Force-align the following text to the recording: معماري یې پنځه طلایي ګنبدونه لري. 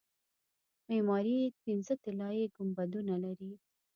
معماري 0.87 1.33
یې 1.43 1.49
پنځه 1.63 1.93
طلایي 2.03 2.45
ګنبدونه 2.55 3.15
لري. 3.23 3.51